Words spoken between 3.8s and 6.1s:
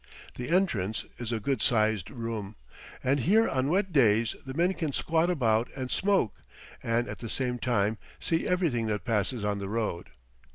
days the men can squat about and